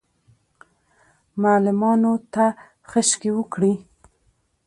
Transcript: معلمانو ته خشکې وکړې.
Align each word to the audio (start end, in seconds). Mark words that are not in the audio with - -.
معلمانو 1.41 2.13
ته 2.33 2.45
خشکې 2.89 3.31
وکړې. 3.37 3.73